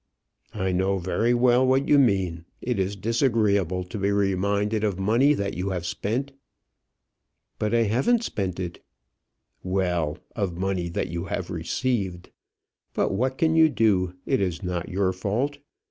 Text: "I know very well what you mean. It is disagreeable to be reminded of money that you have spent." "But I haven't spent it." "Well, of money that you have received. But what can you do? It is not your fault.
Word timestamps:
"I 0.55 0.71
know 0.71 0.97
very 0.97 1.35
well 1.35 1.63
what 1.67 1.87
you 1.87 1.99
mean. 1.99 2.45
It 2.59 2.79
is 2.79 2.95
disagreeable 2.95 3.83
to 3.83 3.99
be 3.99 4.11
reminded 4.11 4.83
of 4.83 4.97
money 4.97 5.35
that 5.35 5.53
you 5.55 5.69
have 5.69 5.85
spent." 5.85 6.31
"But 7.59 7.75
I 7.75 7.83
haven't 7.83 8.23
spent 8.23 8.59
it." 8.59 8.83
"Well, 9.61 10.17
of 10.35 10.57
money 10.57 10.89
that 10.89 11.09
you 11.09 11.25
have 11.25 11.51
received. 11.51 12.31
But 12.95 13.11
what 13.11 13.37
can 13.37 13.55
you 13.55 13.69
do? 13.69 14.15
It 14.25 14.41
is 14.41 14.63
not 14.63 14.89
your 14.89 15.13
fault. 15.13 15.59